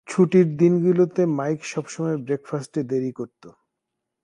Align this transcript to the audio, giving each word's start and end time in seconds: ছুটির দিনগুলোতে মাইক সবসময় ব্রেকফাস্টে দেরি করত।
ছুটির 0.07 0.47
দিনগুলোতে 0.57 1.21
মাইক 1.37 1.59
সবসময় 1.65 2.17
ব্রেকফাস্টে 2.17 2.81
দেরি 2.83 3.11
করত। 3.11 3.43